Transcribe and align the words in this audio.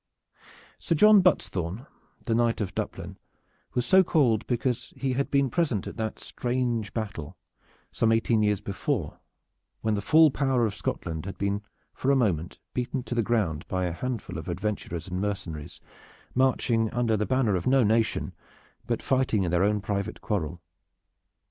Sir 0.79 0.95
John 0.95 1.21
Buttesthorn, 1.21 1.85
the 2.23 2.33
Knight 2.33 2.59
of 2.59 2.73
Duplin, 2.73 3.19
was 3.75 3.85
so 3.85 4.03
called 4.03 4.47
because 4.47 4.95
he 4.97 5.13
had 5.13 5.29
been 5.29 5.47
present 5.51 5.85
at 5.85 5.95
that 5.97 6.17
strange 6.17 6.91
battle, 6.91 7.37
some 7.91 8.11
eighteen 8.11 8.41
years 8.41 8.61
before, 8.61 9.19
when 9.81 9.93
the 9.93 10.01
full 10.01 10.31
power 10.31 10.65
of 10.65 10.73
Scotland 10.73 11.27
had 11.27 11.37
been 11.37 11.61
for 11.93 12.09
a 12.09 12.15
moment 12.15 12.57
beaten 12.73 13.03
to 13.03 13.13
the 13.13 13.21
ground 13.21 13.63
by 13.67 13.85
a 13.85 13.91
handful 13.91 14.39
of 14.39 14.47
adventurers 14.47 15.07
and 15.07 15.21
mercenaries, 15.21 15.79
marching 16.33 16.89
under 16.89 17.15
the 17.15 17.27
banner 17.27 17.55
of 17.55 17.67
no 17.67 17.83
nation, 17.83 18.33
but 18.87 19.03
fighting 19.03 19.43
in 19.43 19.51
their 19.51 19.61
own 19.63 19.81
private 19.81 20.19
quarrel. 20.19 20.63